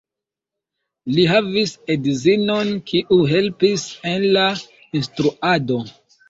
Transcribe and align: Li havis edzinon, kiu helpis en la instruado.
Li 1.17 1.25
havis 1.31 1.73
edzinon, 1.95 2.71
kiu 2.93 3.19
helpis 3.33 3.85
en 4.13 4.27
la 4.39 4.47
instruado. 5.03 5.79